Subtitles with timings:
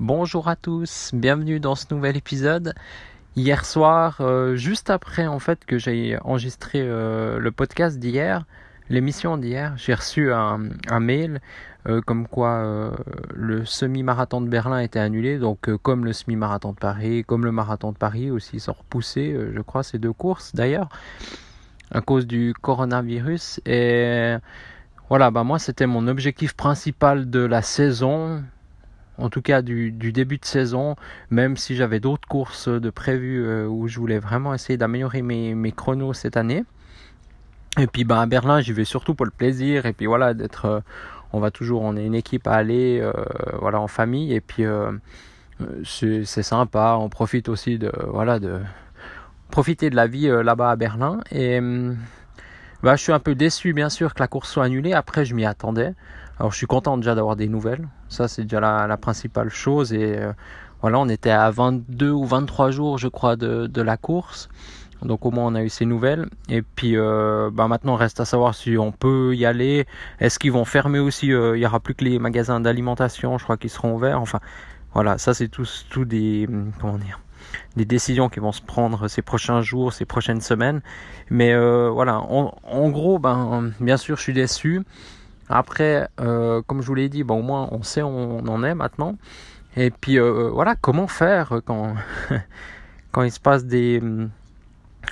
[0.00, 2.72] Bonjour à tous, bienvenue dans ce nouvel épisode.
[3.34, 8.46] Hier soir, euh, juste après en fait que j'ai enregistré euh, le podcast d'hier,
[8.90, 10.60] l'émission d'hier, j'ai reçu un,
[11.00, 11.40] mail
[11.88, 12.92] euh, comme quoi
[13.34, 15.36] le semi-marathon de Berlin était annulé.
[15.36, 19.60] Donc comme le semi-marathon de Paris, comme le marathon de Paris aussi sont repoussés, je
[19.62, 20.90] crois, ces deux courses d'ailleurs,
[21.90, 23.60] à cause du coronavirus.
[23.66, 24.36] Et
[25.08, 28.44] voilà, bah moi c'était mon objectif principal de la saison
[29.18, 30.96] en tout cas du, début de saison,
[31.30, 35.72] même si j'avais d'autres courses de prévues euh, où je voulais vraiment essayer d'améliorer mes,
[35.72, 36.64] chronos cette année.
[37.78, 40.64] Et puis ben, à Berlin, j'y vais surtout pour le plaisir et puis voilà d'être,
[40.64, 40.80] euh,
[41.32, 43.12] on va toujours, on est une équipe à aller, euh,
[43.60, 44.64] voilà en famille et puis
[45.84, 46.96] c'est, sympa.
[46.98, 48.60] On profite aussi de voilà de
[49.50, 51.60] profiter de la vie là-bas à Berlin et
[52.82, 54.92] bah, je suis un peu déçu bien sûr que la course soit annulée.
[54.92, 55.94] Après, je m'y attendais.
[56.38, 57.88] Alors, je suis content déjà d'avoir des nouvelles.
[58.08, 59.92] Ça, c'est déjà la, principale chose.
[59.92, 60.32] Et euh,
[60.80, 64.48] voilà, on était à 22 ou 23 jours, je crois, de, la course.
[65.02, 66.26] Donc au moins on a eu ces nouvelles.
[66.48, 69.86] Et puis euh, bah maintenant reste à savoir si on peut y aller.
[70.18, 73.44] Est-ce qu'ils vont fermer aussi euh, Il y aura plus que les magasins d'alimentation, je
[73.44, 74.20] crois, qui seront ouverts.
[74.20, 74.40] Enfin
[74.94, 76.48] voilà, ça c'est tout, tout des
[76.80, 77.20] comment dire
[77.76, 80.80] des décisions qui vont se prendre ces prochains jours, ces prochaines semaines.
[81.30, 84.82] Mais euh, voilà, en, gros, ben, bien sûr, je suis déçu.
[85.48, 88.74] Après, euh, comme je vous l'ai dit, au moins, on sait où on en est
[88.74, 89.16] maintenant.
[89.76, 91.94] Et puis, euh, voilà, comment faire quand,
[93.12, 94.02] quand il se passe des,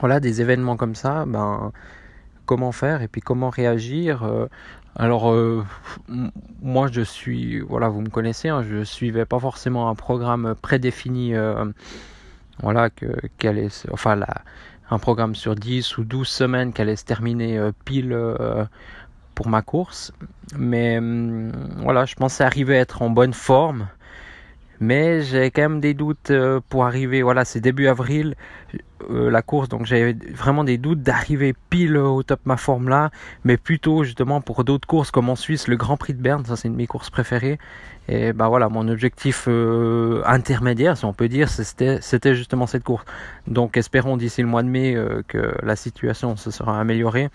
[0.00, 1.72] voilà, des événements comme ça ben,
[2.44, 4.28] Comment faire et puis comment réagir
[4.96, 5.32] alors
[6.60, 11.34] moi je suis voilà vous me connaissez hein, je suivais pas forcément un programme prédéfini
[12.60, 13.06] voilà, que,
[13.44, 14.20] est, enfin,
[14.90, 18.64] un programme sur 10 ou 12 semaines qu'elle allait se terminer euh, pile euh,
[19.34, 20.12] pour ma course.
[20.56, 23.88] Mais hum, voilà, je pensais arriver à être en bonne forme.
[24.80, 27.22] Mais j'ai quand même des doutes euh, pour arriver.
[27.22, 28.34] Voilà, c'est début avril
[29.08, 33.10] la course, donc j'avais vraiment des doutes d'arriver pile au top de ma forme là.
[33.44, 36.56] Mais plutôt justement pour d'autres courses comme en Suisse, le Grand Prix de Berne, ça
[36.56, 37.58] c'est une de mes courses préférées.
[38.08, 43.04] Et ben voilà, mon objectif euh, intermédiaire, si on peut dire, c'était justement cette course.
[43.46, 47.30] Donc espérons d'ici le mois de mai euh, que la situation se sera améliorée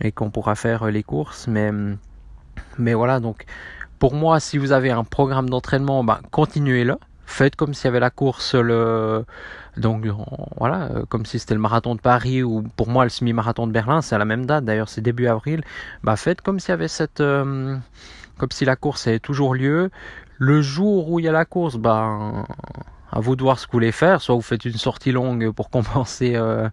[0.00, 1.46] et qu'on pourra faire euh, les courses.
[1.48, 1.70] Mais,
[2.78, 3.44] mais voilà, donc
[3.98, 6.96] pour moi, si vous avez un programme d'entraînement, ben, continuez-le.
[7.26, 9.24] Faites comme s'il y avait la course le
[9.76, 10.06] donc
[10.56, 14.00] voilà, comme si c'était le marathon de Paris ou pour moi le semi-marathon de Berlin,
[14.00, 14.64] c'est à la même date.
[14.64, 15.62] D'ailleurs, c'est début avril.
[16.02, 17.22] Bah faites comme s'il y avait cette
[18.38, 19.90] comme si la course avait toujours lieu.
[20.38, 22.46] Le jour où il y a la course, ben,
[23.10, 24.22] à vous de voir ce que vous voulez faire.
[24.22, 26.68] Soit vous faites une sortie longue pour compenser, euh,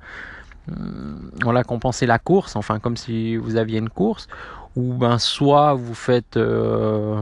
[1.41, 4.27] voilà, compenser la course, enfin comme si vous aviez une course,
[4.75, 7.21] ou ben soit vous faites, euh,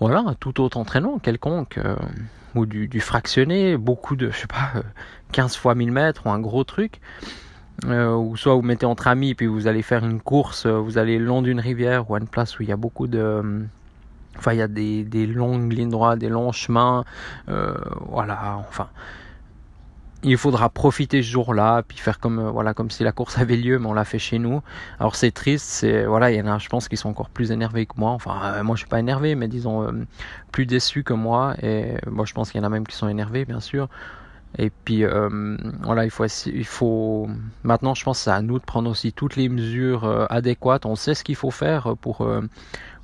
[0.00, 1.96] voilà, tout autre entraînement quelconque, euh,
[2.54, 4.82] ou du, fractionné, beaucoup de, je sais pas,
[5.32, 7.00] 15 fois 1000 mètres ou un gros truc.
[7.86, 10.98] Euh, ou soit vous mettez entre amis puis vous allez faire une course, euh, vous
[10.98, 13.18] allez le long d'une rivière ou à une place où il y a beaucoup de,
[13.18, 13.62] euh,
[14.36, 17.04] enfin il y a des longues lignes droites, des longs chemins,
[17.46, 18.88] voilà, enfin
[20.22, 23.78] il faudra profiter ce jour-là, puis faire comme voilà comme si la course avait lieu,
[23.78, 24.62] mais on l'a fait chez nous.
[24.98, 27.52] Alors c'est triste, c'est voilà, il y en a, je pense, qui sont encore plus
[27.52, 28.10] énervés que moi.
[28.10, 30.06] Enfin, moi je suis pas énervé, mais disons
[30.52, 31.54] plus déçus que moi.
[31.62, 33.88] Et moi je pense qu'il y en a même qui sont énervés, bien sûr.
[34.58, 37.28] Et puis euh, voilà, il faut, il faut
[37.62, 40.86] maintenant, je pense, c'est à nous de prendre aussi toutes les mesures euh, adéquates.
[40.86, 42.42] On sait ce qu'il faut faire pour euh,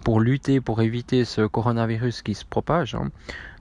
[0.05, 2.95] pour lutter, pour éviter ce coronavirus qui se propage.
[2.95, 3.11] Hein.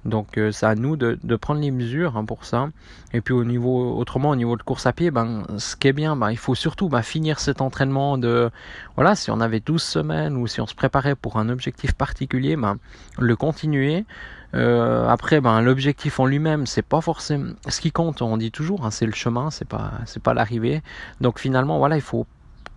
[0.05, 2.69] Donc c'est à nous de, prendre les mesures hein, pour ça.
[3.13, 5.93] Et puis au niveau, autrement au niveau de course à pied, ben ce qui est
[5.93, 8.51] bien, ben il faut surtout ben, finir cet entraînement de,
[8.95, 12.55] voilà, si on avait 12 semaines ou si on se préparait pour un objectif particulier,
[12.55, 12.77] ben
[13.17, 14.05] le continuer.
[14.53, 18.21] Euh, après, ben, l'objectif en lui-même, c'est pas forcément ce qui compte.
[18.21, 20.81] On dit toujours, hein, c'est le chemin, c'est pas, c'est pas l'arrivée.
[21.19, 22.25] Donc finalement, voilà, il faut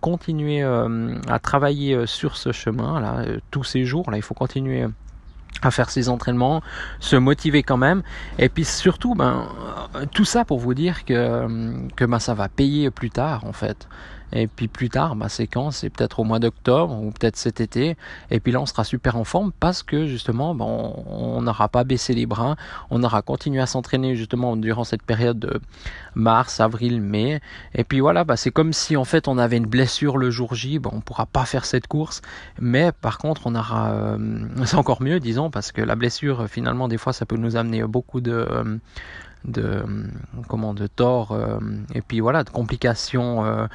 [0.01, 4.09] continuer euh, à travailler euh, sur ce chemin là, tous ces jours.
[4.11, 4.85] Là, il faut continuer
[5.61, 6.61] à faire ses entraînements,
[6.99, 8.01] se motiver quand même,
[8.37, 9.47] et puis surtout, ben,
[10.13, 13.87] tout ça pour vous dire que, que ben, ça va payer plus tard en fait.
[14.33, 15.71] Et puis plus tard, bah, c'est quand?
[15.71, 17.97] C'est peut-être au mois d'octobre ou peut-être cet été.
[18.31, 21.83] Et puis là, on sera super en forme parce que justement, bah, on n'aura pas
[21.83, 22.55] baissé les bras.
[22.89, 25.59] On aura continué à s'entraîner justement durant cette période de
[26.15, 27.41] mars, avril, mai.
[27.73, 30.53] Et puis voilà, bah, c'est comme si en fait on avait une blessure le jour
[30.55, 30.79] J.
[30.79, 32.21] Bah, on pourra pas faire cette course.
[32.59, 33.91] Mais par contre, on aura...
[33.91, 37.55] Euh, c'est encore mieux, disons, parce que la blessure, finalement, des fois, ça peut nous
[37.55, 38.31] amener beaucoup de...
[38.31, 38.77] Euh,
[39.45, 39.83] de
[40.47, 41.59] comment de tort euh,
[41.93, 43.67] et puis voilà de complications euh,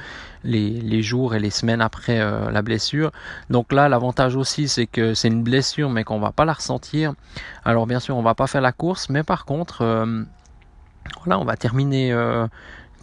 [0.43, 3.11] les, jours et les semaines après euh, la blessure.
[3.49, 7.13] Donc là l'avantage aussi c'est que c'est une blessure mais qu'on va pas la ressentir.
[7.63, 9.83] Alors bien sûr on va pas faire la course mais par contre
[11.23, 12.13] voilà on va terminer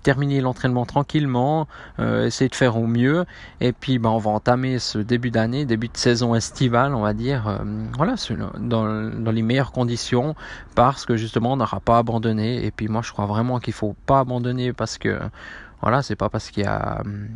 [0.03, 1.69] terminer l'entraînement tranquillement,
[1.99, 3.25] euh, essayer de faire au mieux,
[3.61, 7.15] et puis ben, on va entamer ce début d'année, début de saison estivale, on va
[7.15, 7.59] dire, euh,
[7.97, 8.15] voilà,
[8.59, 10.35] dans, dans, les meilleures conditions,
[10.75, 13.95] parce que justement on n'aura pas abandonné, et puis moi je crois vraiment qu'il faut
[14.07, 15.19] pas abandonner parce que
[15.83, 17.27] voilà, c'est pas parce qu'il y a euh,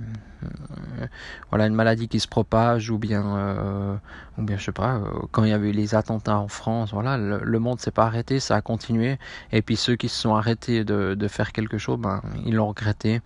[1.51, 3.97] voilà une maladie qui se propage ou bien euh,
[4.39, 6.93] ou bien je sais pas euh, quand il y avait eu les attentats en France
[6.93, 9.19] voilà le, monde s'est pas arrêté ça a continué.
[9.53, 13.21] Et puis ceux qui se sont arrêtés de, faire quelque chose ben ils l'ont regretté.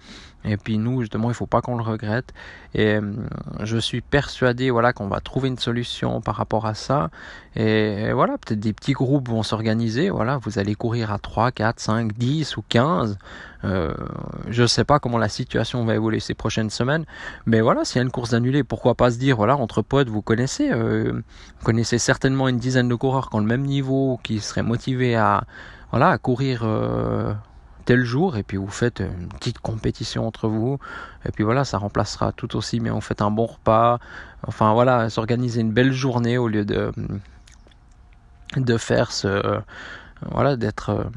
[0.45, 2.33] Et puis nous justement il faut pas qu'on le regrette.
[2.75, 2.99] Et
[3.63, 7.11] je suis persuadé voilà qu'on va trouver une solution par rapport à ça.
[7.57, 11.81] Et, voilà peut-être des petits groupes vont s'organiser voilà vous allez courir à 3 4
[11.81, 13.19] 5 10 ou 15
[13.65, 13.93] euh,
[14.49, 17.05] je sais pas comment la situation va évoluer ces prochaines semaines
[17.47, 20.09] mais voilà, s'il y a une course annulée, pourquoi pas se dire, voilà, entre potes,
[20.09, 24.19] vous connaissez, euh, vous connaissez certainement une dizaine de coureurs qui ont le même niveau,
[24.23, 25.45] qui seraient motivés à,
[25.91, 27.33] voilà, à courir euh,
[27.85, 30.79] tel jour, et puis vous faites une petite compétition entre vous,
[31.25, 33.99] et puis voilà, ça remplacera tout aussi, mais on fait un bon repas,
[34.47, 36.93] enfin voilà, s'organiser une belle journée au lieu de,
[38.57, 39.61] de faire ce,
[40.31, 41.11] voilà, d'être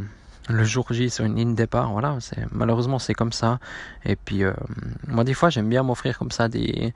[0.50, 1.92] le jour J sur une ligne départ.
[1.92, 2.18] Voilà,
[2.52, 3.60] malheureusement c'est comme ça.
[4.06, 4.54] Et puis euh,
[5.08, 6.94] moi des fois j'aime bien m'offrir comme ça des.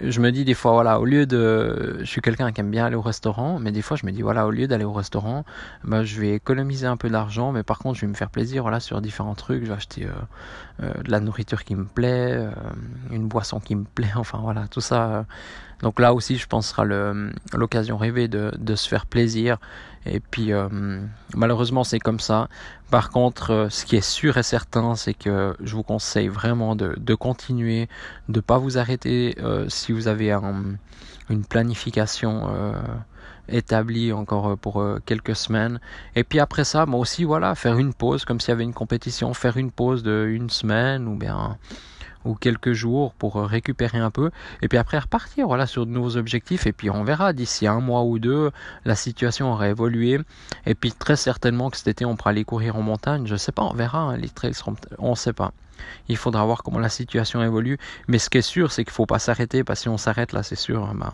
[0.00, 2.86] Je me dis des fois voilà au lieu de, je suis quelqu'un qui aime bien
[2.86, 5.44] aller au restaurant, mais des fois je me dis voilà au lieu d'aller au restaurant,
[5.84, 8.62] bah, je vais économiser un peu d'argent, mais par contre je vais me faire plaisir
[8.62, 9.62] voilà sur différents trucs.
[9.62, 10.10] Je vais acheter euh,
[10.82, 12.38] euh, de la nourriture qui me plaît,
[13.10, 15.26] une boisson qui me plaît, enfin voilà tout ça.
[15.82, 16.84] Donc là aussi je pense sera
[17.52, 19.58] l'occasion rêvée de, se faire plaisir
[20.06, 20.68] et puis euh,
[21.34, 22.48] malheureusement c'est comme ça.
[22.90, 26.76] Par contre, euh, ce qui est sûr et certain, c'est que je vous conseille vraiment
[26.76, 27.88] de, continuer,
[28.28, 30.76] de pas vous arrêter euh, si vous avez un,
[31.28, 32.48] une planification
[33.48, 35.80] établie encore pour quelques semaines.
[36.16, 38.74] Et puis après ça, moi aussi voilà, faire une pause comme s'il y avait une
[38.74, 41.56] compétition, faire une pause de une semaine ou bien
[42.24, 44.30] ou quelques jours pour euh, récupérer un peu.
[44.62, 46.66] Et puis après repartir voilà sur de nouveaux objectifs.
[46.66, 48.50] Et puis on verra d'ici un mois ou deux
[48.84, 50.20] la situation aura évolué.
[50.66, 53.26] Et puis très certainement que cet été on pourra aller courir en montagne.
[53.26, 55.52] Je sais pas on verra hein, les trails seront on sait pas.
[56.08, 57.78] Il faudra voir comment la situation évolue.
[58.08, 60.32] Mais ce qui est sûr c'est qu'il faut pas s'arrêter parce que si on s'arrête
[60.32, 61.10] là c'est sûr ben,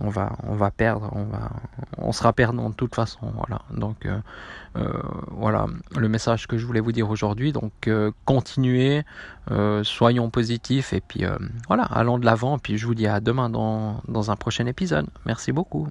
[0.00, 1.50] on va, perdre, on, va,
[1.98, 3.32] on sera perdant de toute façon.
[3.34, 3.62] Voilà.
[3.70, 4.18] Donc euh,
[4.76, 4.92] euh,
[5.30, 5.66] voilà
[5.96, 7.52] le message que je voulais vous dire aujourd'hui.
[7.52, 9.04] Donc euh, continuez,
[9.82, 11.24] soyons positifs et puis
[11.66, 12.58] voilà, allons de l'avant.
[12.58, 15.06] Puis je vous dis à demain dans un prochain épisode.
[15.26, 15.88] Merci beaucoup.